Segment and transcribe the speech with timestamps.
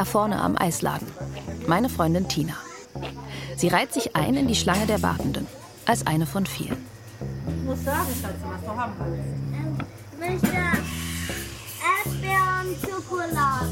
[0.00, 1.06] da vorne am Eisladen.
[1.66, 2.54] Meine Freundin Tina.
[3.54, 5.46] Sie reiht sich ein in die Schlange der Wartenden,
[5.84, 6.86] als eine von vielen.
[7.46, 10.42] Ich muss sagen, Schatz, was du haben willst.
[10.42, 10.56] Möchte
[12.06, 13.66] Erdbeeren, Schokolade.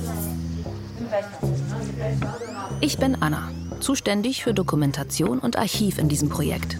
[2.83, 6.77] Ich bin Anna, zuständig für Dokumentation und Archiv in diesem Projekt.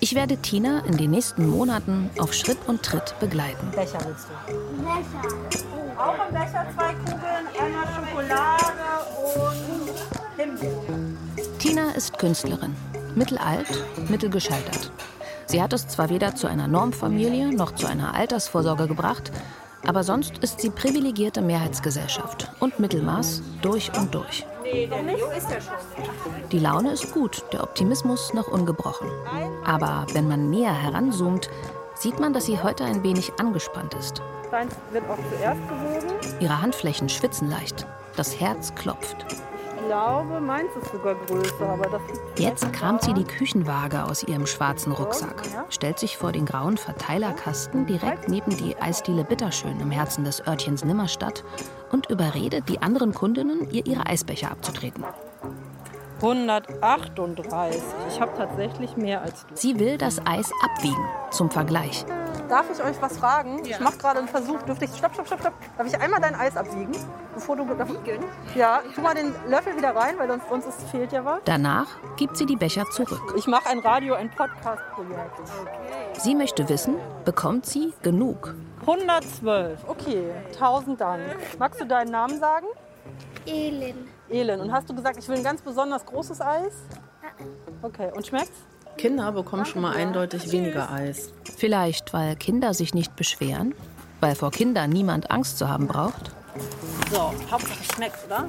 [0.00, 3.70] Ich werde Tina in den nächsten Monaten auf Schritt und Tritt begleiten.
[3.70, 4.54] Becher willst du?
[4.82, 5.70] Becher.
[5.96, 7.39] Auch im Becher zwei Kugeln,
[8.30, 8.72] Schokolade
[9.34, 11.18] und Himbeeren.
[11.58, 12.76] Tina ist Künstlerin,
[13.16, 13.66] mittelalt,
[14.08, 14.92] mittelgescheitert.
[15.46, 19.32] Sie hat es zwar weder zu einer Normfamilie noch zu einer Altersvorsorge gebracht,
[19.84, 24.46] aber sonst ist sie privilegierte Mehrheitsgesellschaft und Mittelmaß durch und durch.
[26.52, 29.08] Die Laune ist gut, der Optimismus noch ungebrochen.
[29.64, 31.50] Aber wenn man näher heranzoomt,
[31.96, 34.22] sieht man, dass sie heute ein wenig angespannt ist.
[36.38, 39.26] Ihre Handflächen schwitzen leicht, das Herz klopft.
[39.76, 42.02] Ich glaube, meins ist sogar größer, aber das
[42.36, 47.86] Jetzt kramt sie die Küchenwaage aus ihrem schwarzen Rucksack, stellt sich vor den grauen Verteilerkasten
[47.86, 51.42] direkt neben die Eisdiele Bitterschön im Herzen des Örtchens Nimmerstadt
[51.90, 55.04] und überredet die anderen Kundinnen, ihr ihre Eisbecher abzutreten.
[56.22, 57.82] 138.
[58.08, 59.56] Ich habe tatsächlich mehr als du.
[59.56, 62.04] Sie will das Eis abwiegen, zum Vergleich.
[62.50, 63.64] Darf ich euch was fragen?
[63.64, 64.60] Ich mache gerade einen Versuch.
[64.62, 64.90] Dürfte ich.
[64.96, 65.52] Stopp, stopp, stopp, stopp.
[65.78, 66.90] Darf ich einmal dein Eis abwiegen?
[67.32, 67.60] Bevor du.
[67.68, 68.24] Wiegen?
[68.56, 71.40] Ja, tu mal den Löffel wieder rein, weil sonst, sonst ist, fehlt ja was.
[71.44, 73.34] Danach gibt sie die Becher zurück.
[73.36, 75.40] Ich mache ein Radio-, ein Podcast-Projekt.
[76.18, 78.56] Sie möchte wissen, bekommt sie genug?
[78.80, 79.84] 112.
[79.86, 81.22] Okay, tausend Dank.
[81.58, 82.66] Magst du deinen Namen sagen?
[83.46, 84.08] Elin.
[84.28, 84.60] Elin.
[84.60, 86.74] Und hast du gesagt, ich will ein ganz besonders großes Eis?
[87.82, 88.66] Okay, und schmeckt's?
[89.00, 91.32] Kinder bekommen schon mal eindeutig weniger Eis.
[91.56, 93.74] Vielleicht, weil Kinder sich nicht beschweren?
[94.20, 96.30] Weil vor Kindern niemand Angst zu haben braucht?
[97.10, 98.46] So, Hauptsache es schmeckt, oder?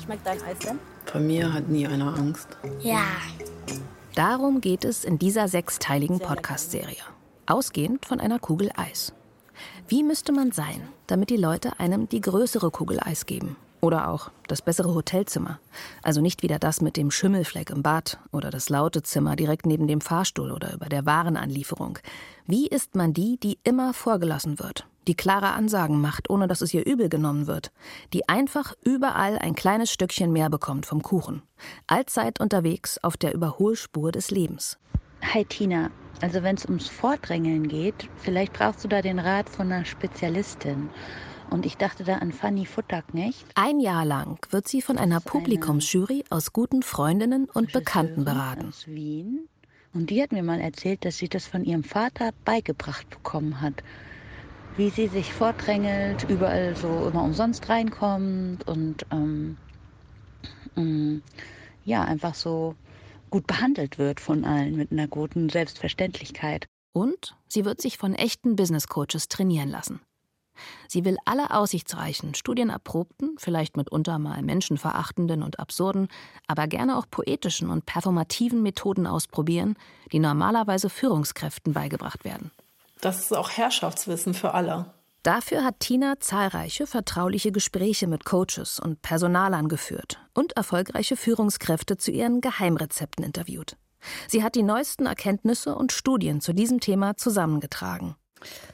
[0.00, 0.78] Schmeckt dein Eis denn?
[1.06, 2.46] Vor mir hat nie einer Angst.
[2.82, 3.02] Ja.
[4.14, 7.02] Darum geht es in dieser sechsteiligen Podcast-Serie.
[7.46, 9.12] Ausgehend von einer Kugel Eis.
[9.88, 13.56] Wie müsste man sein, damit die Leute einem die größere Kugel Eis geben?
[13.84, 15.60] Oder auch das bessere Hotelzimmer.
[16.02, 19.86] Also nicht wieder das mit dem Schimmelfleck im Bad oder das laute Zimmer direkt neben
[19.86, 21.98] dem Fahrstuhl oder über der Warenanlieferung.
[22.46, 24.86] Wie ist man die, die immer vorgelassen wird?
[25.06, 27.72] Die klare Ansagen macht, ohne dass es ihr übel genommen wird.
[28.14, 31.42] Die einfach überall ein kleines Stückchen mehr bekommt vom Kuchen.
[31.86, 34.78] Allzeit unterwegs auf der Überholspur des Lebens.
[35.34, 35.90] Hi Tina,
[36.22, 40.88] also wenn es ums Vordrängeln geht, vielleicht brauchst du da den Rat von einer Spezialistin.
[41.50, 43.46] Und ich dachte da an Fanny Futterknecht.
[43.54, 48.68] Ein Jahr lang wird sie von einer Publikumsjury aus guten Freundinnen und Bekannten beraten.
[48.68, 49.48] Aus Wien.
[49.92, 53.84] Und die hat mir mal erzählt, dass sie das von ihrem Vater beigebracht bekommen hat.
[54.76, 59.56] Wie sie sich vordrängelt, überall so immer umsonst reinkommt und ähm,
[60.76, 61.22] ähm,
[61.84, 62.74] ja, einfach so
[63.30, 66.66] gut behandelt wird von allen mit einer guten Selbstverständlichkeit.
[66.92, 70.00] Und sie wird sich von echten Business Coaches trainieren lassen.
[70.88, 76.08] Sie will alle aussichtsreichen, studienerprobten, vielleicht mitunter mal menschenverachtenden und absurden,
[76.46, 79.76] aber gerne auch poetischen und performativen Methoden ausprobieren,
[80.12, 82.50] die normalerweise Führungskräften beigebracht werden.
[83.00, 84.86] Das ist auch Herrschaftswissen für alle.
[85.24, 92.10] Dafür hat Tina zahlreiche vertrauliche Gespräche mit Coaches und Personalern geführt und erfolgreiche Führungskräfte zu
[92.10, 93.78] ihren Geheimrezepten interviewt.
[94.28, 98.16] Sie hat die neuesten Erkenntnisse und Studien zu diesem Thema zusammengetragen.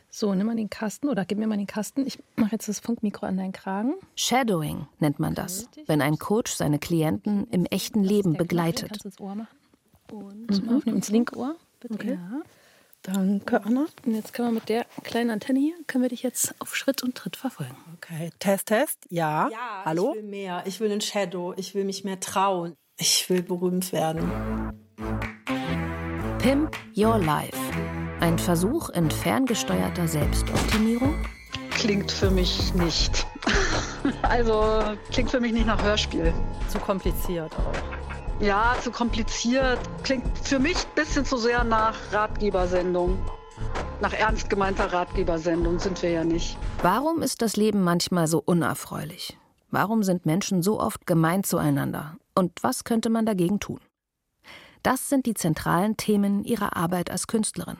[0.08, 2.06] So, nimm mal den Kasten oder gib mir mal den Kasten.
[2.06, 3.94] Ich mache jetzt das Funkmikro an deinen Kragen.
[4.16, 8.88] Shadowing nennt man das, wenn ein Coach seine Klienten im echten Leben begleitet.
[8.88, 9.56] Kannst du ins Ohr machen.
[10.12, 10.76] Und mhm.
[10.76, 11.54] aufnehmen ins linke Ohr.
[11.78, 11.94] Bitte.
[11.94, 12.12] Okay.
[12.14, 12.42] Ja.
[13.02, 13.86] Danke, Anna.
[14.04, 17.02] Und jetzt können wir mit der kleinen Antenne hier, können wir dich jetzt auf Schritt
[17.02, 17.74] und Tritt verfolgen.
[17.96, 18.98] Okay, Test, Test.
[19.08, 19.48] Ja.
[19.50, 20.10] Ja, Hallo?
[20.10, 20.62] ich will mehr.
[20.66, 21.54] Ich will einen Shadow.
[21.56, 22.76] Ich will mich mehr trauen.
[22.98, 24.30] Ich will berühmt werden.
[26.38, 27.56] Pimp Your Life.
[28.20, 31.14] Ein Versuch in ferngesteuerter Selbstoptimierung?
[31.70, 33.26] Klingt für mich nicht.
[34.22, 36.32] Also klingt für mich nicht nach Hörspiel.
[36.68, 38.42] Zu kompliziert auch.
[38.42, 39.78] Ja, zu kompliziert.
[40.04, 43.18] Klingt für mich ein bisschen zu sehr nach Ratgebersendung.
[44.00, 46.56] Nach ernst gemeinter Ratgebersendung sind wir ja nicht.
[46.82, 49.36] Warum ist das Leben manchmal so unerfreulich?
[49.70, 52.16] Warum sind Menschen so oft gemein zueinander?
[52.34, 53.80] Und was könnte man dagegen tun?
[54.82, 57.76] Das sind die zentralen Themen ihrer Arbeit als Künstlerin.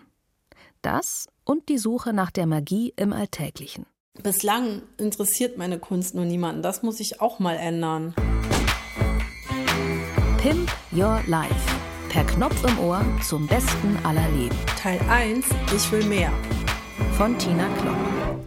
[0.83, 3.85] Das und die Suche nach der Magie im Alltäglichen.
[4.23, 6.63] Bislang interessiert meine Kunst nur niemanden.
[6.63, 8.15] Das muss ich auch mal ändern.
[10.39, 11.55] Pimp Your Life.
[12.09, 14.57] Per Knopf im Ohr zum Besten aller Leben.
[14.81, 15.47] Teil 1,
[15.77, 16.33] ich will mehr.
[17.17, 18.41] Von Tina Klopp.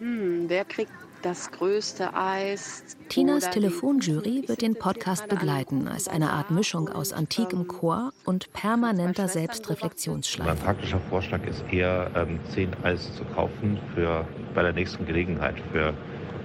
[0.00, 0.92] Hm, wer kriegt
[1.22, 2.84] das größte Eis?
[3.08, 9.28] Tinas Telefonjury wird den Podcast begleiten als eine Art Mischung aus antikem Chor und permanenter
[9.28, 10.50] Selbstreflexionsschleife.
[10.50, 15.56] Mein praktischer Vorschlag ist eher, ähm, zehn Eis zu kaufen für bei der nächsten Gelegenheit
[15.72, 15.94] für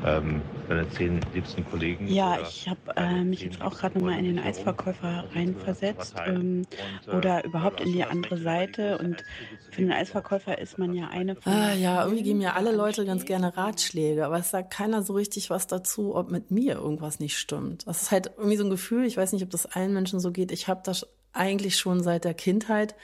[0.06, 2.08] ähm, deine zehn liebsten Kollegen?
[2.08, 6.66] Ja, ich habe äh, mich jetzt auch gerade nochmal in den Eisverkäufer reinversetzt ähm,
[7.12, 8.98] oder überhaupt in die andere Seite.
[8.98, 9.24] Und
[9.72, 11.52] für den Eisverkäufer ist man ja eine von.
[11.52, 15.14] Ah, ja, irgendwie geben ja alle Leute ganz gerne Ratschläge, aber es sagt keiner so
[15.14, 17.88] richtig was dazu, ob mit mir irgendwas nicht stimmt.
[17.88, 20.32] Das ist halt irgendwie so ein Gefühl, ich weiß nicht, ob das allen Menschen so
[20.32, 20.52] geht.
[20.52, 22.96] Ich habe das eigentlich schon seit der Kindheit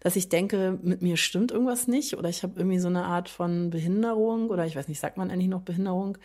[0.00, 3.28] dass ich denke, mit mir stimmt irgendwas nicht oder ich habe irgendwie so eine Art
[3.28, 6.18] von Behinderung oder ich weiß nicht, sagt man eigentlich noch Behinderung?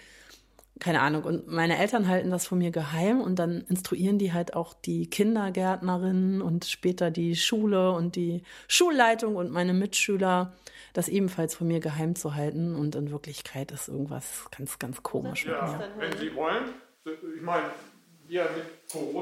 [0.80, 1.24] Keine Ahnung.
[1.24, 5.10] Und meine Eltern halten das von mir geheim und dann instruieren die halt auch die
[5.10, 10.54] Kindergärtnerinnen und später die Schule und die Schulleitung und meine Mitschüler,
[10.92, 12.76] das ebenfalls von mir geheim zu halten.
[12.76, 15.46] Und in Wirklichkeit ist irgendwas ganz, ganz komisch.
[15.46, 16.66] Ja, wenn Sie wollen.
[17.06, 17.70] Ich meine,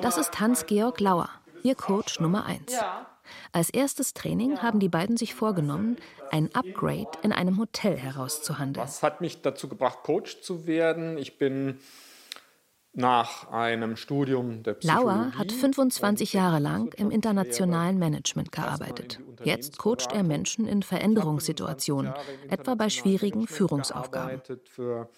[0.02, 1.30] das ist Hans-Georg Lauer,
[1.62, 2.74] Ihr Coach Nummer 1.
[2.74, 3.13] Ja.
[3.52, 5.98] Als erstes Training haben die beiden sich vorgenommen,
[6.32, 8.86] ein Upgrade in einem Hotel herauszuhandeln.
[8.86, 11.18] Was hat mich dazu gebracht, Coach zu werden?
[11.18, 11.80] Ich bin
[12.94, 15.06] nach einem Studium der Psychologie.
[15.06, 19.20] Lauer hat 25 Jahre lang im internationalen Management gearbeitet.
[19.44, 22.14] Jetzt coacht er Menschen in Veränderungssituationen,
[22.50, 24.42] etwa bei schwierigen Führungsaufgaben.
[24.66, 25.10] Für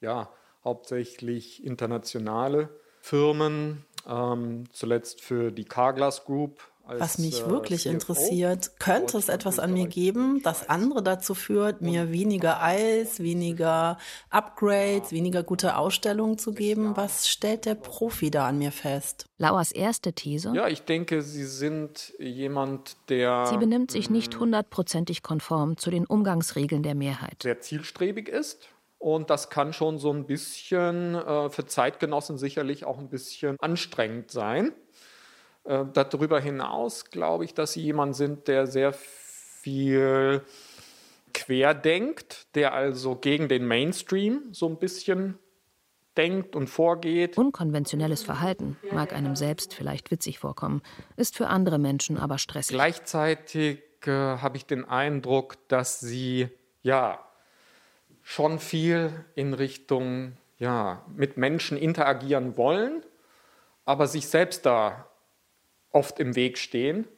[0.00, 0.30] ja,
[0.64, 2.68] hauptsächlich internationale
[3.00, 9.28] Firmen, ähm, zuletzt für die Carglass Group Was mich äh, wirklich CFO interessiert, könnte es
[9.28, 13.98] etwas an mir geben, das andere dazu führt, mir weniger Eis, weniger
[14.30, 16.96] Upgrades, weniger gute Ausstellungen zu geben?
[16.96, 19.26] Was stellt der Profi da an mir fest?
[19.38, 20.52] Lauers erste These?
[20.54, 23.46] Ja, ich denke, Sie sind jemand, der.
[23.46, 27.42] Sie benimmt sich nicht mm, hundertprozentig konform zu den Umgangsregeln der Mehrheit.
[27.42, 28.68] Sehr zielstrebig ist.
[28.98, 34.30] Und das kann schon so ein bisschen äh, für Zeitgenossen sicherlich auch ein bisschen anstrengend
[34.30, 34.72] sein.
[35.66, 40.42] Äh, darüber hinaus glaube ich, dass Sie jemand sind, der sehr viel
[41.34, 45.38] querdenkt, der also gegen den Mainstream so ein bisschen
[46.16, 47.36] denkt und vorgeht.
[47.36, 50.82] Unkonventionelles Verhalten mag einem selbst vielleicht witzig vorkommen,
[51.16, 52.74] ist für andere Menschen aber stressig.
[52.74, 56.48] Gleichzeitig äh, habe ich den Eindruck, dass sie
[56.82, 57.18] ja
[58.22, 63.02] schon viel in Richtung ja mit Menschen interagieren wollen,
[63.84, 65.06] aber sich selbst da
[65.96, 67.08] oft im Weg stehen,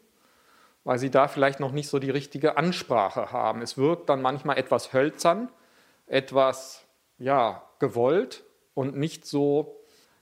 [0.85, 3.61] weil sie da vielleicht noch nicht so die richtige Ansprache haben.
[3.61, 5.51] Es wirkt dann manchmal etwas hölzern,
[6.07, 6.87] etwas
[7.19, 8.45] ja, gewollt
[8.75, 9.75] und nicht so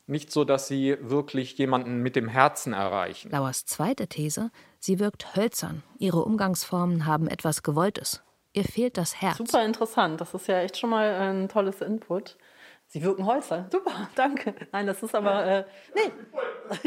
[0.09, 3.29] nicht so, dass sie wirklich jemanden mit dem Herzen erreichen.
[3.33, 5.83] Lauers zweite These, sie wirkt hölzern.
[5.99, 8.23] Ihre Umgangsformen haben etwas Gewolltes.
[8.53, 9.39] Ihr fehlt das Herz.
[9.39, 10.21] Super interessant.
[10.21, 12.37] Das ist ja echt schon mal ein tolles Input.
[12.87, 13.67] Sie wirken hölzern.
[13.71, 14.55] Super, danke.
[14.71, 15.45] Nein, das ist aber.
[15.45, 16.13] Äh, nee.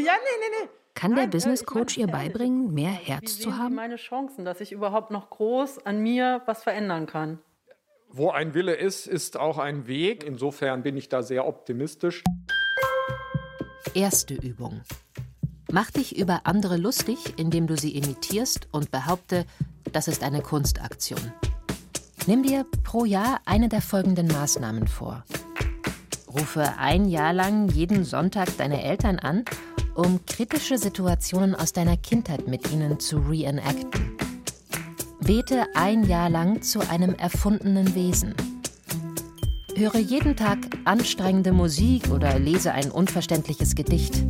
[0.02, 0.70] Ja, nee, nee, nee.
[0.96, 3.75] Kann der Business Coach ihr beibringen, mehr Herz zu haben?
[3.75, 7.39] meine Chancen, dass ich überhaupt noch groß an mir was verändern kann.
[8.12, 10.24] Wo ein Wille ist, ist auch ein Weg.
[10.24, 12.24] Insofern bin ich da sehr optimistisch.
[13.93, 14.81] Erste Übung.
[15.72, 19.46] Mach dich über andere lustig, indem du sie imitierst und behaupte,
[19.91, 21.31] das ist eine Kunstaktion.
[22.25, 25.24] Nimm dir pro Jahr eine der folgenden Maßnahmen vor.
[26.27, 29.46] Rufe ein Jahr lang jeden Sonntag deine Eltern an
[30.00, 34.18] um kritische Situationen aus deiner Kindheit mit ihnen zu reenacten.
[35.20, 38.34] Bete ein Jahr lang zu einem erfundenen Wesen.
[39.75, 44.24] Höre jeden Tag anstrengende Musik oder lese ein unverständliches Gedicht.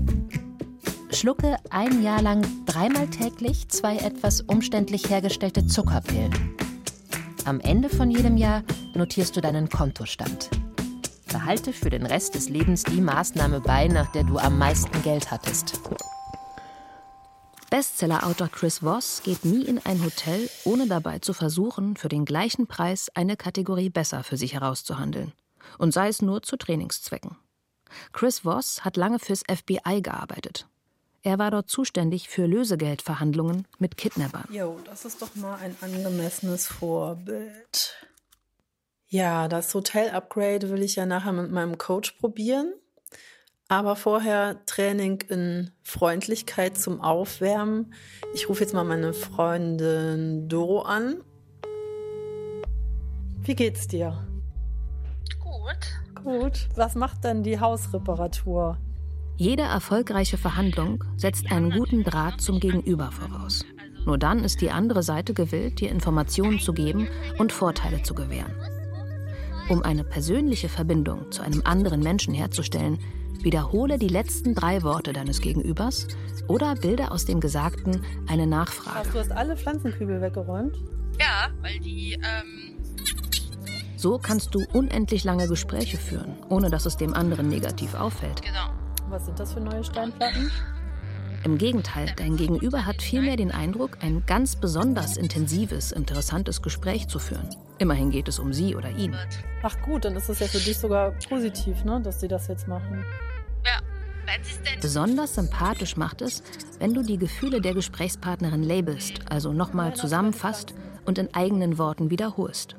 [1.11, 6.33] Schlucke ein Jahr lang dreimal täglich zwei etwas umständlich hergestellte Zuckerpillen.
[7.45, 8.63] Am Ende von jedem Jahr
[8.95, 10.49] notierst du deinen Kontostand.
[11.29, 15.31] Behalte für den Rest des Lebens die Maßnahme bei, nach der du am meisten Geld
[15.31, 15.79] hattest.
[17.69, 22.65] Bestsellerautor Chris Voss geht nie in ein Hotel, ohne dabei zu versuchen, für den gleichen
[22.65, 25.33] Preis eine Kategorie besser für sich herauszuhandeln.
[25.77, 27.37] Und sei es nur zu Trainingszwecken.
[28.11, 30.67] Chris Voss hat lange fürs FBI gearbeitet.
[31.21, 34.45] Er war dort zuständig für Lösegeldverhandlungen mit Kidnappern.
[34.51, 37.95] Jo, das ist doch mal ein angemessenes Vorbild.
[39.11, 42.73] Ja, das Hotel-Upgrade will ich ja nachher mit meinem Coach probieren.
[43.67, 47.93] Aber vorher Training in Freundlichkeit zum Aufwärmen.
[48.35, 51.23] Ich rufe jetzt mal meine Freundin Doro an.
[53.41, 54.27] Wie geht's dir?
[55.39, 56.23] Gut.
[56.23, 56.67] Gut.
[56.75, 58.77] Was macht denn die Hausreparatur?
[59.37, 63.65] Jede erfolgreiche Verhandlung setzt einen guten Draht zum Gegenüber voraus.
[64.05, 67.07] Nur dann ist die andere Seite gewillt, dir Informationen zu geben
[67.39, 68.53] und Vorteile zu gewähren.
[69.69, 72.97] Um eine persönliche Verbindung zu einem anderen Menschen herzustellen,
[73.41, 76.07] wiederhole die letzten drei Worte deines Gegenübers
[76.47, 78.97] oder bilde aus dem Gesagten eine Nachfrage.
[78.99, 80.75] Hast du hast alle Pflanzenkübel weggeräumt?
[81.19, 82.77] Ja, weil die, ähm,
[83.95, 88.41] So kannst du unendlich lange Gespräche führen, ohne dass es dem anderen negativ auffällt.
[88.41, 88.71] genau.
[89.09, 90.51] Was sind das für neue Steinplatten?
[91.45, 97.17] Im Gegenteil, dein Gegenüber hat vielmehr den Eindruck, ein ganz besonders intensives, interessantes Gespräch zu
[97.17, 97.49] führen.
[97.77, 99.15] Immerhin geht es um sie oder ihn.
[99.63, 102.67] Ach gut, dann ist es ja für dich sogar positiv, ne, dass sie das jetzt
[102.67, 103.05] machen.
[103.65, 103.79] Ja,
[104.25, 104.79] wenn sie es denn.
[104.81, 106.43] Besonders sympathisch macht es,
[106.79, 110.73] wenn du die Gefühle der Gesprächspartnerin labelst, also nochmal zusammenfasst
[111.05, 112.75] und in eigenen Worten wiederholst.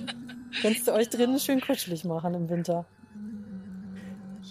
[0.62, 2.86] Könntest du euch drinnen schön kuschelig machen im Winter.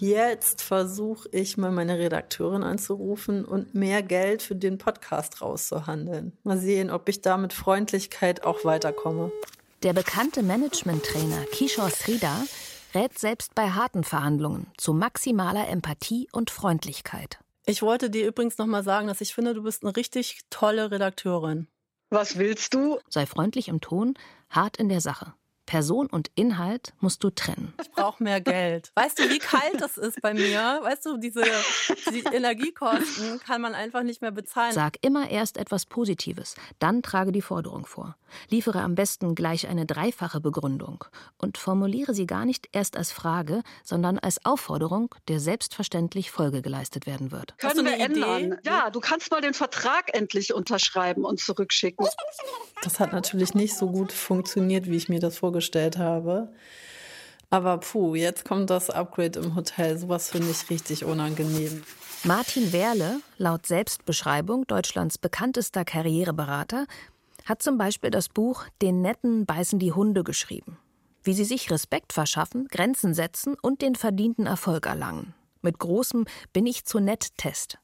[0.00, 6.38] Jetzt versuche ich mal meine Redakteurin anzurufen und mehr Geld für den Podcast rauszuhandeln.
[6.44, 9.32] Mal sehen, ob ich da mit Freundlichkeit auch weiterkomme.
[9.82, 12.44] Der bekannte Management-Trainer Kishore Sridhar
[12.94, 17.40] rät selbst bei harten Verhandlungen zu maximaler Empathie und Freundlichkeit.
[17.66, 20.92] Ich wollte dir übrigens noch mal sagen, dass ich finde, du bist eine richtig tolle
[20.92, 21.66] Redakteurin.
[22.10, 22.98] Was willst du?
[23.08, 24.14] Sei freundlich im Ton,
[24.48, 25.34] hart in der Sache.
[25.68, 27.74] Person und Inhalt musst du trennen.
[27.78, 28.90] Ich brauche mehr Geld.
[28.94, 30.80] Weißt du, wie kalt das ist bei mir?
[30.82, 31.42] Weißt du, diese
[32.10, 34.72] die Energiekosten kann man einfach nicht mehr bezahlen.
[34.72, 38.16] Sag immer erst etwas Positives, dann trage die Forderung vor.
[38.48, 41.04] Liefere am besten gleich eine dreifache Begründung
[41.36, 47.06] und formuliere sie gar nicht erst als Frage, sondern als Aufforderung, der selbstverständlich Folge geleistet
[47.06, 47.58] werden wird.
[47.58, 48.56] Können wir ändern.
[48.64, 52.06] Ja, du kannst mal den Vertrag endlich unterschreiben und zurückschicken.
[52.82, 55.57] Das hat natürlich nicht so gut funktioniert, wie ich mir das vorgestellt
[55.98, 56.52] habe.
[57.50, 59.98] Aber puh, jetzt kommt das Upgrade im Hotel.
[59.98, 61.82] Sowas finde ich richtig unangenehm.
[62.24, 66.86] Martin Werle, laut Selbstbeschreibung Deutschlands bekanntester Karriereberater,
[67.46, 70.78] hat zum Beispiel das Buch Den Netten beißen die Hunde geschrieben.
[71.22, 75.34] Wie sie sich Respekt verschaffen, Grenzen setzen und den verdienten Erfolg erlangen.
[75.62, 77.78] Mit großem Bin ich zu nett-Test.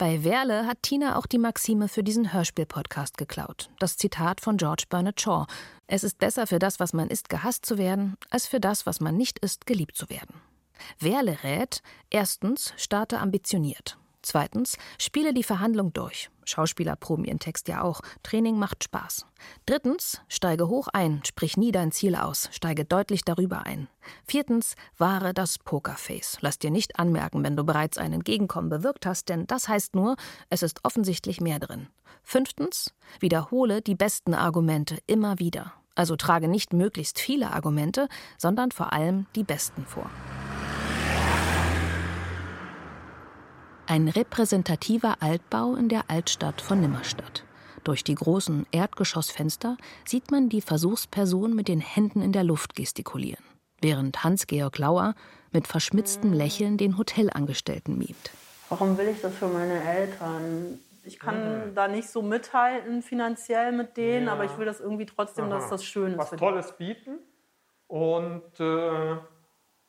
[0.00, 3.68] Bei Werle hat Tina auch die Maxime für diesen Hörspiel-Podcast geklaut.
[3.80, 5.44] Das Zitat von George Bernard Shaw.
[5.88, 9.00] Es ist besser für das, was man ist, gehasst zu werden, als für das, was
[9.00, 10.40] man nicht ist, geliebt zu werden.
[11.00, 13.98] Werle rät, erstens, starte ambitioniert.
[14.22, 16.30] Zweitens, spiele die Verhandlung durch.
[16.44, 18.00] Schauspieler proben ihren Text ja auch.
[18.22, 19.24] Training macht Spaß.
[19.66, 23.88] Drittens, steige hoch ein, sprich nie dein Ziel aus, steige deutlich darüber ein.
[24.24, 26.38] Viertens, wahre das Pokerface.
[26.40, 30.16] Lass dir nicht anmerken, wenn du bereits ein Entgegenkommen bewirkt hast, denn das heißt nur,
[30.50, 31.86] es ist offensichtlich mehr drin.
[32.22, 35.72] Fünftens, wiederhole die besten Argumente immer wieder.
[35.94, 38.08] Also trage nicht möglichst viele Argumente,
[38.38, 40.10] sondern vor allem die besten vor.
[43.90, 47.42] Ein repräsentativer Altbau in der Altstadt von Nimmerstadt.
[47.82, 53.44] Durch die großen Erdgeschossfenster sieht man die Versuchsperson mit den Händen in der Luft gestikulieren,
[53.82, 55.16] während Hans-Georg Lauer
[55.50, 58.30] mit verschmitztem Lächeln den Hotelangestellten mimt.
[58.68, 60.78] Warum will ich das für meine Eltern?
[61.02, 64.34] Ich kann da nicht so mithalten finanziell mit denen, Ja.
[64.34, 65.70] aber ich will das irgendwie trotzdem, dass Aha.
[65.72, 66.18] das schön ist.
[66.18, 66.30] was.
[66.30, 67.18] Tolles bieten
[67.88, 69.16] und äh,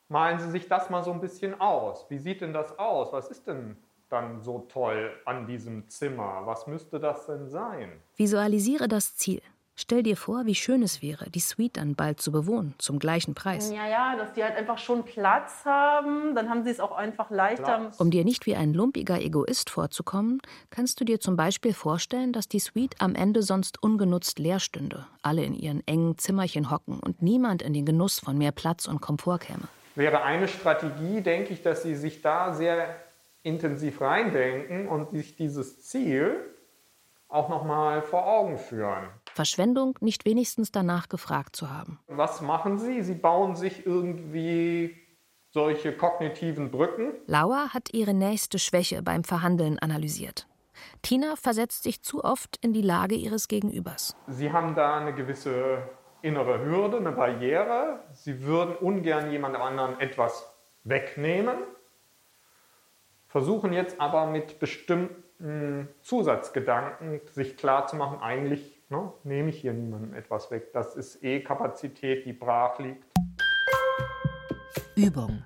[0.08, 2.04] malen Sie sich das mal so ein bisschen aus.
[2.08, 3.12] Wie sieht denn das aus?
[3.12, 3.76] Was ist denn
[4.12, 6.42] dann so toll an diesem Zimmer?
[6.44, 8.00] Was müsste das denn sein?
[8.16, 9.42] Visualisiere das Ziel.
[9.74, 13.34] Stell dir vor, wie schön es wäre, die Suite dann bald zu bewohnen, zum gleichen
[13.34, 13.72] Preis.
[13.72, 17.30] Ja, ja, dass die halt einfach schon Platz haben, dann haben sie es auch einfach
[17.30, 17.90] leichter.
[17.98, 22.48] Um dir nicht wie ein lumpiger Egoist vorzukommen, kannst du dir zum Beispiel vorstellen, dass
[22.48, 27.22] die Suite am Ende sonst ungenutzt leer stünde, alle in ihren engen Zimmerchen hocken und
[27.22, 29.68] niemand in den Genuss von mehr Platz und Komfort käme.
[29.94, 32.94] Wäre eine Strategie, denke ich, dass Sie sich da sehr
[33.42, 36.36] intensiv reindenken und sich dieses Ziel
[37.28, 39.08] auch nochmal vor Augen führen.
[39.34, 41.98] Verschwendung, nicht wenigstens danach gefragt zu haben.
[42.06, 43.02] Was machen Sie?
[43.02, 44.96] Sie bauen sich irgendwie
[45.50, 47.12] solche kognitiven Brücken.
[47.26, 50.46] Lauer hat ihre nächste Schwäche beim Verhandeln analysiert.
[51.02, 54.16] Tina versetzt sich zu oft in die Lage ihres Gegenübers.
[54.28, 55.88] Sie haben da eine gewisse
[56.22, 58.00] innere Hürde, eine Barriere.
[58.12, 60.52] Sie würden ungern jemand anderen etwas
[60.84, 61.56] wegnehmen.
[63.32, 70.50] Versuchen jetzt aber mit bestimmten Zusatzgedanken sich klarzumachen, eigentlich ne, nehme ich hier niemandem etwas
[70.50, 70.74] weg.
[70.74, 73.04] Das ist eh Kapazität, die brach liegt.
[74.96, 75.44] Übung.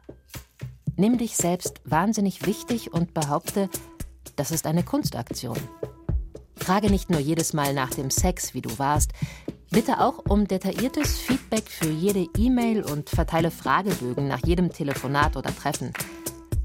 [0.97, 3.71] Nimm dich selbst wahnsinnig wichtig und behaupte,
[4.35, 5.57] das ist eine Kunstaktion.
[6.57, 9.13] Frage nicht nur jedes Mal nach dem Sex, wie du warst,
[9.71, 15.55] bitte auch um detailliertes Feedback für jede E-Mail und verteile Fragebögen nach jedem Telefonat oder
[15.55, 15.93] Treffen.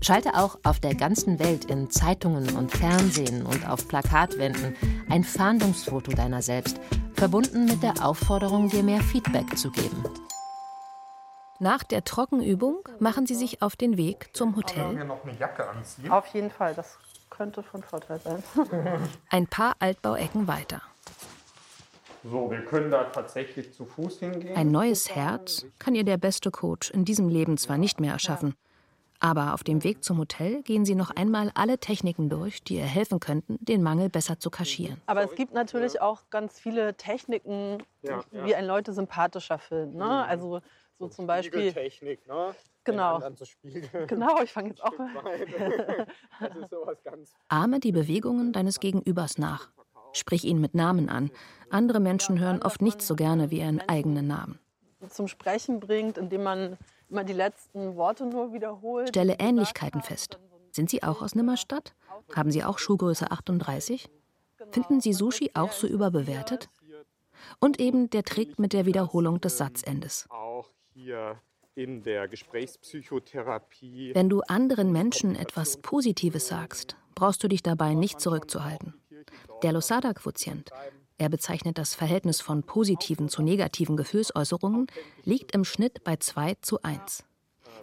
[0.03, 4.75] Schalte auch auf der ganzen Welt in Zeitungen und Fernsehen und auf Plakatwänden
[5.09, 6.79] ein Fahndungsfoto deiner selbst,
[7.13, 10.03] verbunden mit der Aufforderung, dir mehr Feedback zu geben.
[11.59, 15.05] Nach der Trockenübung machen sie sich auf den Weg zum Wir Hotel.
[15.05, 16.09] noch eine Jacke anziehen.
[16.09, 16.97] Auf jeden Fall, das
[17.29, 18.41] könnte von Vorteil sein.
[19.29, 20.81] Ein paar Altbauecken weiter.
[22.23, 24.55] So, wir können da tatsächlich zu Fuß hingehen.
[24.55, 28.55] Ein neues Herz kann ihr der beste Coach in diesem Leben zwar nicht mehr erschaffen,
[29.21, 32.83] aber auf dem Weg zum Hotel gehen sie noch einmal alle Techniken durch, die ihr
[32.85, 34.99] helfen könnten, den Mangel besser zu kaschieren.
[35.05, 38.45] Aber es gibt natürlich auch ganz viele Techniken, Ja, ja.
[38.45, 39.97] wie ein Leute sympathischer finden.
[39.97, 40.25] Ne?
[40.25, 40.61] Also
[40.99, 41.71] so zum Beispiel.
[41.71, 42.53] Technik, ne?
[42.83, 43.21] Genau.
[44.07, 45.23] Genau, ich fange jetzt auch mal.
[46.39, 47.33] Das ist sowas ganz.
[47.47, 49.69] Ahme die Bewegungen deines Gegenübers nach.
[50.13, 51.29] Sprich ihn mit Namen an.
[51.69, 54.59] Andere Menschen hören oft nicht so gerne wie ihren eigenen Namen.
[55.09, 56.77] zum Sprechen bringt, indem man
[57.11, 59.09] immer die letzten Worte nur wiederholt.
[59.09, 60.39] Stelle Ähnlichkeiten fest.
[60.71, 61.93] Sind Sie auch aus Nimmerstadt?
[62.33, 64.09] Haben Sie auch Schuhgröße 38?
[64.71, 66.69] Finden Sie Sushi auch so überbewertet?
[67.59, 70.27] Und eben der Trick mit der Wiederholung des Satzendes.
[70.29, 71.37] Auch hier
[71.75, 74.11] in der Gesprächspsychotherapie.
[74.13, 78.93] Wenn du anderen Menschen etwas Positives sagst, brauchst du dich dabei nicht zurückzuhalten.
[79.63, 80.71] Der Losada-Quotient,
[81.21, 84.87] er bezeichnet das Verhältnis von positiven zu negativen Gefühlsäußerungen,
[85.23, 87.23] liegt im Schnitt bei 2 zu 1.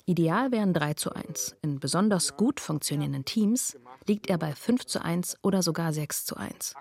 [0.07, 1.55] Ideal wären 3 zu 1.
[1.63, 6.37] In besonders gut funktionierenden Teams liegt er bei 5 zu 1 oder sogar 6 zu
[6.37, 6.75] 1.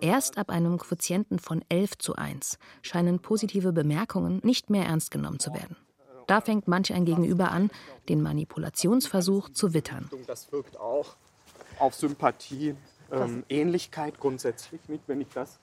[0.00, 5.38] Erst ab einem Quotienten von 11 zu 1 scheinen positive Bemerkungen nicht mehr ernst genommen
[5.38, 5.76] zu werden.
[6.26, 7.70] Da fängt manch ein Gegenüber an,
[8.08, 10.10] den Manipulationsversuch zu wittern.
[10.26, 11.14] Das wirkt auch
[11.78, 12.74] auf Sympathie,
[13.12, 15.58] ähm, Ähnlichkeit grundsätzlich nicht, wenn ich das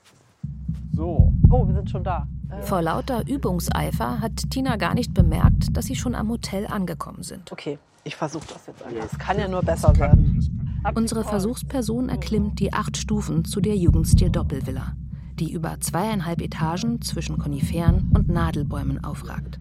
[0.94, 1.32] so.
[1.50, 2.28] Oh, wir sind schon da.
[2.62, 7.52] Vor lauter Übungseifer hat Tina gar nicht bemerkt, dass sie schon am Hotel angekommen sind.
[7.52, 9.06] Okay, ich versuche das jetzt einfach.
[9.12, 10.74] Es kann ja nur besser werden.
[10.96, 14.94] Unsere Versuchsperson erklimmt die acht Stufen zu der Jugendstil-Doppelvilla,
[15.34, 19.60] die über zweieinhalb Etagen zwischen Koniferen und Nadelbäumen aufragt.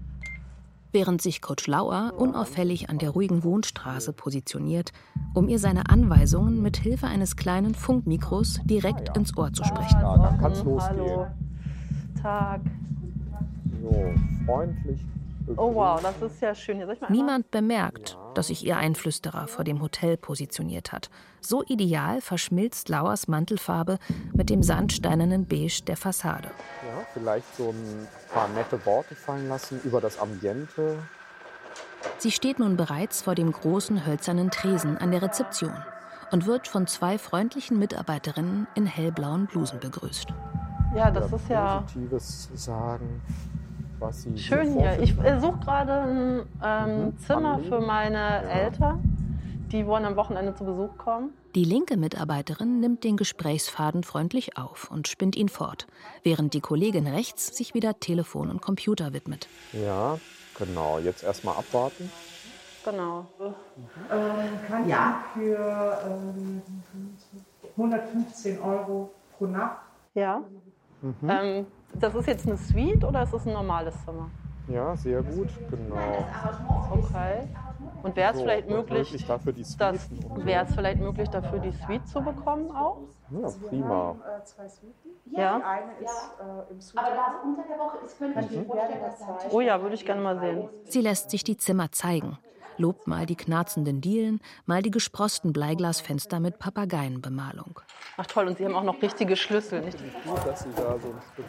[0.96, 4.92] Während sich Coach Lauer unauffällig an der ruhigen Wohnstraße positioniert,
[5.34, 10.00] um ihr seine Anweisungen mit Hilfe eines kleinen Funkmikros direkt ins Ohr zu sprechen.
[10.00, 11.00] Ja, dann kann's losgehen.
[11.00, 11.26] Hallo.
[12.22, 12.62] Tag.
[13.82, 14.14] So,
[14.46, 15.00] freundlich.
[15.58, 16.82] Oh wow, das ist ja schön.
[17.10, 21.10] Niemand bemerkt, dass sich ihr Einflüsterer vor dem Hotel positioniert hat.
[21.42, 23.98] So ideal verschmilzt Lauers Mantelfarbe
[24.32, 26.50] mit dem sandsteinernen Beige der Fassade.
[27.14, 30.98] Vielleicht so ein paar nette Worte fallen lassen über das Ambiente.
[32.18, 35.72] Sie steht nun bereits vor dem großen hölzernen Tresen an der Rezeption
[36.30, 40.28] und wird von zwei freundlichen Mitarbeiterinnen in hellblauen Blusen begrüßt.
[40.94, 43.20] Ja, das ist ja Positives sagen,
[43.98, 44.98] was sie schön hier.
[45.00, 49.02] Ich äh, suche gerade ein ähm, Zimmer für meine Eltern.
[49.72, 51.30] Die wollen am Wochenende zu Besuch kommen.
[51.56, 55.86] Die linke Mitarbeiterin nimmt den Gesprächsfaden freundlich auf und spinnt ihn fort,
[56.22, 59.48] während die Kollegin rechts sich wieder Telefon und Computer widmet.
[59.72, 60.18] Ja,
[60.58, 60.98] genau.
[60.98, 62.12] Jetzt erstmal abwarten.
[62.84, 63.24] Genau.
[64.68, 65.24] kann ja.
[65.32, 66.60] für ähm,
[67.78, 69.78] 115 Euro pro Nacht.
[70.12, 70.42] Ja.
[71.00, 71.14] Mhm.
[71.26, 74.28] Ähm, das ist jetzt eine Suite oder ist es ein normales Zimmer?
[74.68, 76.26] Ja, sehr gut, genau.
[76.90, 77.48] Okay.
[78.06, 81.28] Und wäre es So, vielleicht und möglich, möglich dafür die dass, wäre es vielleicht möglich,
[81.28, 82.98] dafür die Suite zu bekommen auch?
[83.30, 84.16] Ja, prima.
[84.40, 85.10] Äh, zwei Suiten.
[85.36, 85.58] Ja.
[85.58, 86.98] Die eine ist äh, im Süden.
[87.04, 88.66] Aber da unter der Woche ist, könnte ich mir Mhm.
[88.66, 90.68] vorstellen, dass Oh ja, würde ich gerne mal sehen.
[90.84, 92.38] Sie lässt sich die Zimmer zeigen,
[92.76, 97.80] lobt mal die knarzenden Dielen, mal die gesprosten Bleiglasfenster mit Papageienbemalung.
[98.16, 99.98] Ach toll, und Sie haben auch noch richtige Schlüssel, nicht?
[99.98, 101.46] Gut, dass Sie da so ein Stück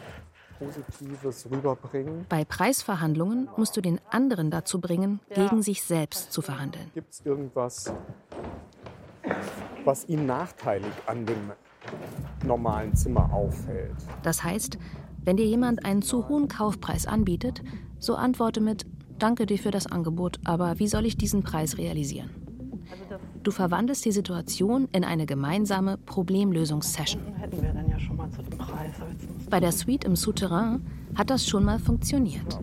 [0.58, 2.26] Positives rüberbringen.
[2.28, 6.90] Bei Preisverhandlungen musst du den anderen dazu bringen, gegen sich selbst zu verhandeln.
[6.94, 7.92] Gibt es irgendwas,
[9.84, 11.52] was Ihnen nachteilig an dem
[12.44, 13.94] normalen Zimmer auffällt?
[14.22, 14.78] Das heißt,
[15.24, 17.62] wenn dir jemand einen zu hohen Kaufpreis anbietet,
[17.98, 18.86] so antworte mit
[19.18, 22.30] Danke dir für das Angebot, aber wie soll ich diesen Preis realisieren?
[23.48, 27.22] Du verwandelst die Situation in eine gemeinsame Problemlösungssession.
[27.36, 28.92] Hätten wir dann ja schon mal zu dem Preis.
[29.00, 30.84] aber jetzt muss- Bei der Suite im Souterrain
[31.14, 32.60] hat das schon mal funktioniert.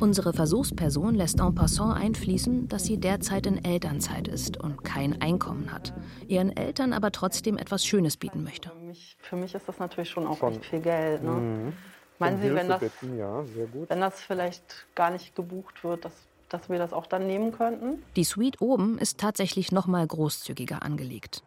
[0.00, 5.70] Unsere Versuchsperson lässt en passant einfließen, dass sie derzeit in Elternzeit ist und kein Einkommen
[5.72, 5.94] hat,
[6.26, 8.70] ihren Eltern aber trotzdem etwas Schönes bieten möchte.
[8.70, 10.54] Für mich, für mich ist das natürlich schon auch Schon.
[10.54, 11.22] echt viel Geld.
[11.22, 11.30] Ne?
[11.30, 11.72] Mhm.
[12.18, 13.88] Meinen Sie, wenn das, bitten, ja, sehr gut.
[13.88, 14.64] wenn das vielleicht
[14.96, 16.12] gar nicht gebucht wird, dass,
[16.52, 18.02] dass wir das auch dann nehmen könnten?
[18.16, 21.42] Die Suite oben ist tatsächlich noch mal großzügiger angelegt.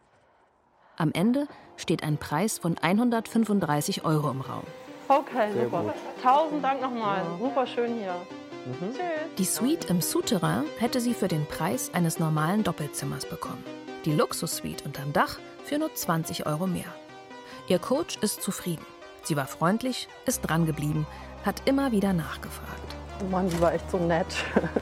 [0.97, 4.63] Am Ende steht ein Preis von 135 Euro im Raum.
[5.07, 5.83] Okay, Sehr super.
[5.83, 5.93] gut.
[6.23, 7.23] Tausend Dank nochmal.
[7.39, 8.15] Super schön hier.
[8.79, 8.97] Tschüss.
[9.37, 13.63] Die Suite im Souterrain hätte sie für den Preis eines normalen Doppelzimmers bekommen.
[14.05, 16.93] Die Luxussuite unterm Dach für nur 20 Euro mehr.
[17.67, 18.85] Ihr Coach ist zufrieden.
[19.23, 21.05] Sie war freundlich, ist dran geblieben,
[21.43, 22.95] hat immer wieder nachgefragt.
[23.21, 24.27] Oh Mann, die war echt so nett.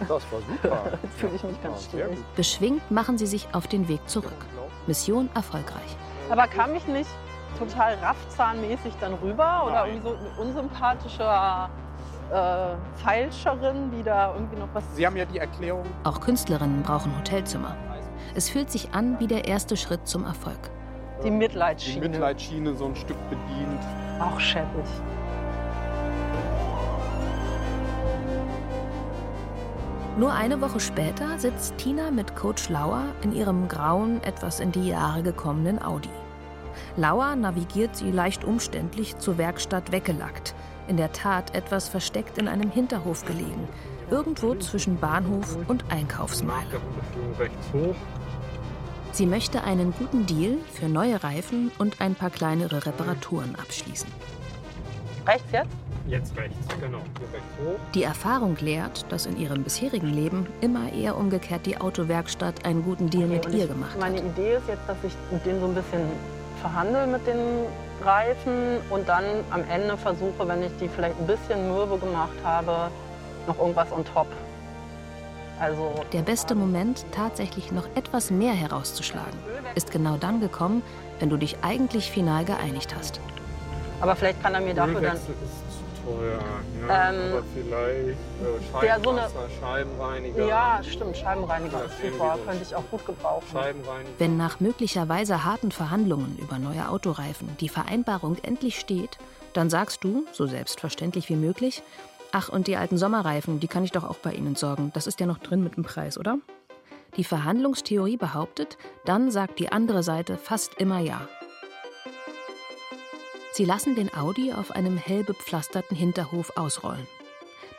[0.01, 0.83] Das war super.
[1.03, 2.35] Jetzt fühle ich mich ganz schlecht.
[2.35, 4.45] Beschwingt machen sie sich auf den Weg zurück.
[4.87, 5.97] Mission erfolgreich.
[6.29, 7.09] Aber kam ich nicht
[7.57, 9.65] total raffzahnmäßig dann rüber?
[9.67, 14.83] Oder irgendwie so eine unsympathische äh, Feilscherin, die da irgendwie noch was...
[14.95, 15.85] Sie haben ja die Erklärung.
[16.03, 17.75] Auch Künstlerinnen brauchen Hotelzimmer.
[18.35, 20.57] Es fühlt sich an wie der erste Schritt zum Erfolg.
[21.23, 22.01] Die Mitleidsschiene.
[22.01, 23.81] Die Mitleidsschiene so ein Stück bedient.
[24.19, 24.85] Auch schäbig.
[30.15, 34.89] Nur eine Woche später sitzt Tina mit Coach Lauer in ihrem grauen, etwas in die
[34.89, 36.09] Jahre gekommenen Audi.
[36.97, 40.53] Lauer navigiert sie leicht umständlich zur Werkstatt weggelackt,
[40.87, 43.67] in der Tat etwas versteckt in einem Hinterhof gelegen,
[44.11, 46.79] irgendwo zwischen Bahnhof und Einkaufsmeile.
[49.13, 54.09] Sie möchte einen guten Deal für neue Reifen und ein paar kleinere Reparaturen abschließen.
[55.25, 55.82] Rechts jetzt?
[56.07, 56.97] Jetzt rechts, genau.
[57.17, 57.79] Hier rechts hoch.
[57.93, 63.09] Die Erfahrung lehrt, dass in ihrem bisherigen Leben immer eher umgekehrt die Autowerkstatt einen guten
[63.09, 63.99] Deal mit Und ihr ich- gemacht hat.
[63.99, 66.01] Meine Idee ist jetzt, dass ich mit denen so ein bisschen
[66.61, 67.39] verhandle mit den
[68.03, 72.89] Reifen und dann am Ende versuche, wenn ich die vielleicht ein bisschen mürbe gemacht habe,
[73.47, 74.27] noch irgendwas on top.
[75.59, 79.37] Also Der beste Moment, tatsächlich noch etwas mehr herauszuschlagen,
[79.75, 80.81] ist genau dann gekommen,
[81.19, 83.21] wenn du dich eigentlich final geeinigt hast.
[84.01, 85.17] Aber vielleicht kann er mir dafür dann.
[86.05, 86.39] Teuer.
[86.87, 90.45] Ja, Ähm, aber vielleicht äh, der so eine- Scheibenwasser, Scheibenreiniger.
[90.47, 93.47] Ja, stimmt, Scheibenreiniger Ja, ist super, könnte ich auch gut gebrauchen.
[93.51, 94.09] Scheibenreiniger.
[94.19, 99.17] Wenn nach möglicherweise harten Verhandlungen über neue Autoreifen die Vereinbarung endlich steht,
[99.53, 101.83] dann sagst du, so selbstverständlich wie möglich,
[102.31, 104.91] ach und die alten Sommerreifen, die kann ich doch auch bei Ihnen sorgen.
[104.93, 106.37] Das ist ja noch drin mit dem Preis, oder?
[107.15, 111.21] Die Verhandlungstheorie behauptet, dann sagt die andere Seite fast immer ja.
[113.55, 117.05] Sie lassen den Audi auf einem hell bepflasterten Hinterhof ausrollen.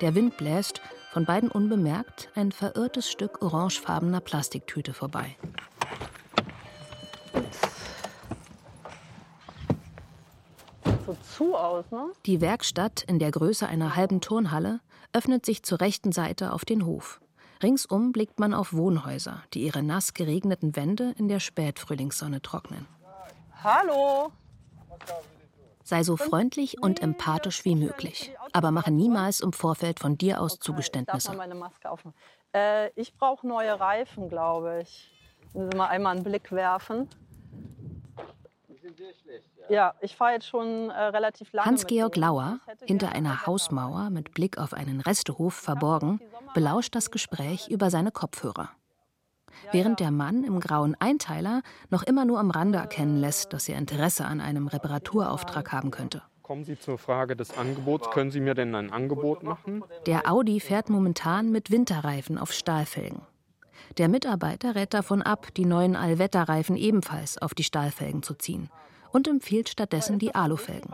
[0.01, 0.81] Der Wind bläst,
[1.13, 5.37] von beiden unbemerkt, ein verirrtes Stück orangefarbener Plastiktüte vorbei.
[11.07, 12.13] So zu aus, ne?
[12.25, 14.79] Die Werkstatt in der Größe einer halben Turnhalle
[15.13, 17.21] öffnet sich zur rechten Seite auf den Hof.
[17.65, 22.87] Ringsum blickt man auf Wohnhäuser, die ihre nass geregneten Wände in der Spätfrühlingssonne trocknen.
[23.65, 24.31] Hallo!
[25.85, 30.59] Sei so freundlich und empathisch wie möglich, aber mache niemals im Vorfeld von dir aus
[30.59, 31.29] Zugeständnisse.
[31.31, 32.17] mal meine Maske aufmachen.
[32.55, 35.13] Äh, ich brauche neue Reifen, glaube ich.
[35.53, 37.09] Müssen Sie mal einmal einen Blick werfen.
[39.69, 41.67] Ja, ich fahre jetzt schon äh, relativ lange.
[41.67, 42.17] Hans-Georg.
[42.17, 46.21] Lauer, hinter einer Hausmauer mit Blick auf einen Restehof verborgen,
[46.55, 48.71] belauscht das Gespräch über seine Kopfhörer.
[49.73, 53.79] Während der Mann im grauen Einteiler noch immer nur am Rande erkennen lässt, dass er
[53.79, 56.23] Interesse an einem Reparaturauftrag haben könnte.
[56.43, 58.11] Kommen Sie zur Frage des Angebots.
[58.11, 59.83] Können Sie mir denn ein Angebot machen?
[60.07, 63.23] Der Audi fährt momentan mit Winterreifen auf Stahlfelgen.
[63.99, 68.69] Der Mitarbeiter rät davon ab, die neuen Allwetterreifen ebenfalls auf die Stahlfelgen zu ziehen
[69.13, 70.93] und empfiehlt stattdessen die Alufelgen.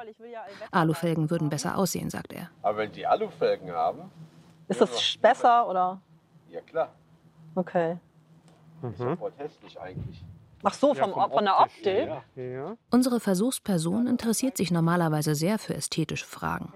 [0.71, 2.51] Alufelgen würden besser aussehen, sagt er.
[2.63, 4.11] Aber wenn die Alufelgen haben,
[4.69, 6.01] Ist das besser oder?
[6.51, 6.93] ja klar,
[7.55, 7.97] Okay.
[8.83, 10.25] Ist ja voll hässlich eigentlich.
[10.63, 12.09] Ach so, vom, von der Optik?
[12.37, 12.77] Ja, ja.
[12.91, 16.73] Unsere Versuchsperson interessiert sich normalerweise sehr für ästhetische Fragen.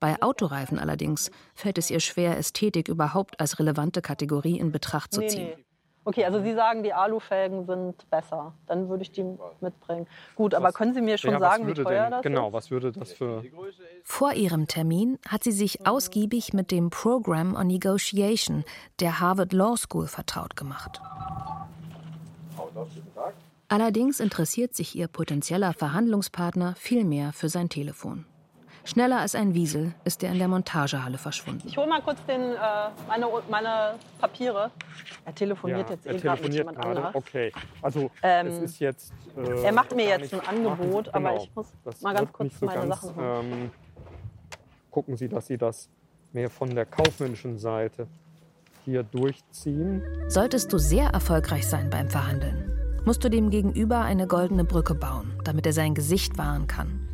[0.00, 5.20] Bei Autoreifen allerdings fällt es ihr schwer, Ästhetik überhaupt als relevante Kategorie in Betracht zu
[5.20, 5.48] Nee, ziehen.
[5.56, 5.65] nee.
[6.06, 8.54] Okay, also Sie sagen, die Alufelgen sind besser.
[8.68, 9.24] Dann würde ich die
[9.60, 10.06] mitbringen.
[10.36, 12.52] Gut, aber können Sie mir schon ja, was sagen, wie teuer denn, das Genau, ist?
[12.52, 13.42] was würde das für.
[14.04, 18.64] Vor ihrem Termin hat sie sich ausgiebig mit dem Program on Negotiation
[19.00, 21.00] der Harvard Law School vertraut gemacht.
[23.68, 28.26] Allerdings interessiert sich ihr potenzieller Verhandlungspartner viel mehr für sein Telefon.
[28.86, 31.66] Schneller als ein Wiesel ist er in der Montagehalle verschwunden.
[31.66, 32.56] Ich hole mal kurz den, äh,
[33.08, 34.70] meine, meine Papiere.
[35.24, 36.96] Er telefoniert jetzt eh er gerade mit telefoniert jemand gerade.
[37.06, 37.14] anderes.
[37.16, 39.12] Okay, also Ähm, es ist jetzt.
[39.36, 41.14] äh, er macht mir jetzt ein Angebot, machen.
[41.14, 41.42] aber Genau.
[41.42, 43.52] ich muss Das mal ganz kurz so meine ganz, Sachen holen.
[43.52, 43.70] ähm,
[44.92, 45.88] gucken Sie, dass Sie das
[46.32, 48.06] mehr von der kaufmännischen Seite
[48.84, 50.00] hier durchziehen.
[50.28, 52.70] Solltest du sehr erfolgreich sein beim Verhandeln,
[53.04, 57.08] musst du dem Gegenüber eine goldene Brücke bauen, damit er sein Gesicht wahren kann.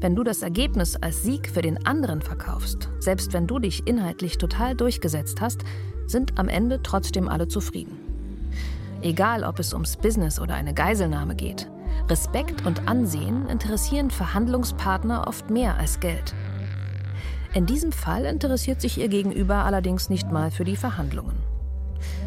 [0.00, 4.38] Wenn du das Ergebnis als Sieg für den anderen verkaufst, selbst wenn du dich inhaltlich
[4.38, 5.62] total durchgesetzt hast,
[6.06, 7.98] sind am Ende trotzdem alle zufrieden.
[9.02, 11.68] Egal, ob es ums Business oder eine Geiselnahme geht,
[12.08, 16.34] Respekt und Ansehen interessieren Verhandlungspartner oft mehr als Geld.
[17.54, 21.53] In diesem Fall interessiert sich ihr Gegenüber allerdings nicht mal für die Verhandlungen.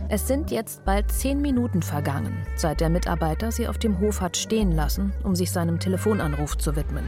[0.09, 4.37] Es sind jetzt bald zehn Minuten vergangen, seit der Mitarbeiter sie auf dem Hof hat
[4.37, 7.03] stehen lassen, um sich seinem Telefonanruf zu widmen.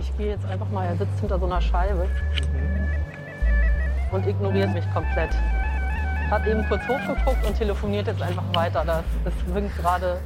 [0.00, 2.08] Ich gehe jetzt einfach mal, er sitzt hinter so einer Scheibe
[4.12, 5.34] und ignoriert mich komplett.
[6.30, 8.82] Hat eben kurz hochgeguckt und telefoniert jetzt einfach weiter.
[8.86, 10.18] Das, winkt gerade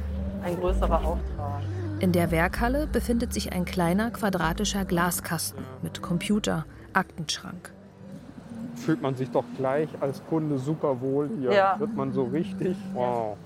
[0.43, 1.61] ein größerer Auftrag.
[1.99, 7.73] In der Werkhalle befindet sich ein kleiner quadratischer Glaskasten mit Computer, Aktenschrank.
[8.75, 11.53] Fühlt man sich doch gleich als Kunde super wohl hier.
[11.53, 11.79] Ja.
[11.79, 13.37] Wird man so richtig, wow,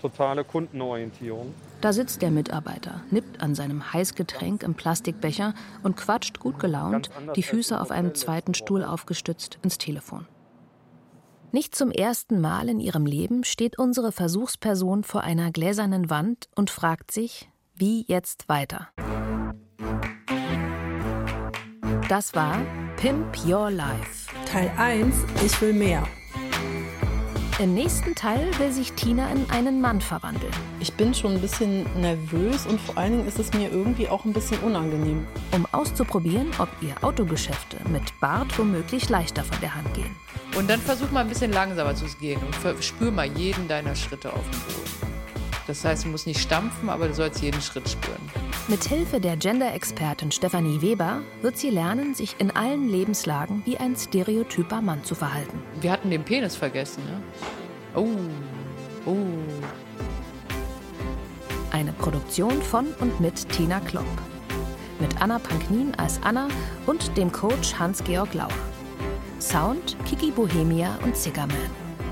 [0.00, 1.54] totale Kundenorientierung.
[1.80, 7.42] Da sitzt der Mitarbeiter, nippt an seinem Heißgetränk im Plastikbecher und quatscht gut gelaunt, die
[7.42, 10.26] Füße auf einem zweiten Stuhl aufgestützt, ins Telefon.
[11.50, 16.68] Nicht zum ersten Mal in ihrem Leben steht unsere Versuchsperson vor einer gläsernen Wand und
[16.70, 18.88] fragt sich, wie jetzt weiter.
[22.08, 22.58] Das war
[23.00, 24.28] Pimp Your Life.
[24.44, 25.14] Teil 1,
[25.46, 26.02] ich will mehr.
[27.60, 30.52] Im nächsten Teil will sich Tina in einen Mann verwandeln.
[30.80, 34.24] Ich bin schon ein bisschen nervös und vor allen Dingen ist es mir irgendwie auch
[34.24, 35.24] ein bisschen unangenehm.
[35.52, 40.16] Um auszuprobieren, ob ihr Autogeschäfte mit Bart womöglich leichter von der Hand gehen.
[40.56, 44.32] Und dann versuch mal ein bisschen langsamer zu gehen und spür mal jeden deiner Schritte
[44.32, 44.88] auf dem Boden.
[45.68, 48.47] Das heißt, du musst nicht stampfen, aber du sollst jeden Schritt spüren.
[48.70, 53.96] Mit Hilfe der Gender-Expertin Stefanie Weber wird sie lernen, sich in allen Lebenslagen wie ein
[53.96, 55.62] stereotyper Mann zu verhalten.
[55.80, 57.22] Wir hatten den Penis vergessen, ne?
[57.94, 58.08] Oh,
[59.06, 59.16] oh.
[61.70, 64.04] Eine Produktion von und mit Tina Klopp.
[65.00, 66.48] Mit Anna Panknin als Anna
[66.84, 68.52] und dem Coach Hans-Georg Lauch.
[69.40, 71.56] Sound Kiki Bohemia und Ziggerman.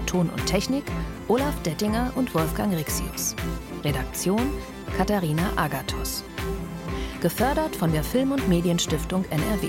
[0.06, 0.84] Ton und Technik
[1.28, 3.36] Olaf Dettinger und Wolfgang Rixius.
[3.84, 4.40] Redaktion
[4.96, 6.24] Katharina Agathos.
[7.20, 9.68] Gefördert von der Film- und Medienstiftung NRW.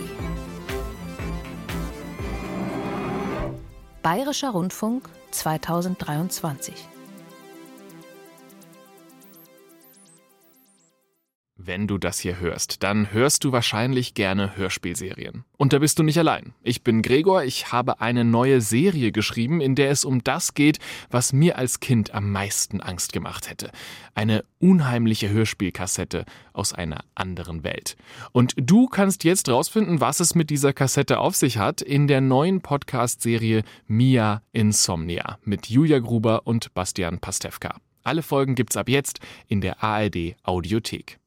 [4.04, 6.74] Bayerischer Rundfunk 2023.
[11.68, 15.44] Wenn du das hier hörst, dann hörst du wahrscheinlich gerne Hörspielserien.
[15.58, 16.54] Und da bist du nicht allein.
[16.64, 20.80] Ich bin Gregor, ich habe eine neue Serie geschrieben, in der es um das geht,
[21.10, 23.70] was mir als Kind am meisten Angst gemacht hätte.
[24.16, 27.98] Eine unheimliche Hörspielkassette aus einer anderen Welt.
[28.32, 32.22] Und du kannst jetzt rausfinden, was es mit dieser Kassette auf sich hat, in der
[32.22, 37.76] neuen Podcast-Serie Mia Insomnia mit Julia Gruber und Bastian Pastewka.
[38.04, 41.20] Alle Folgen gibt's ab jetzt in der ARD Audiothek.